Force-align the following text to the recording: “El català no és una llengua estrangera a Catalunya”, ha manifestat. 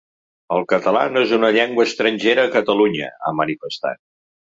“El 0.53 0.63
català 0.69 1.01
no 1.17 1.21
és 1.25 1.33
una 1.37 1.51
llengua 1.55 1.85
estrangera 1.89 2.45
a 2.49 2.51
Catalunya”, 2.55 3.11
ha 3.29 3.33
manifestat. 3.41 4.01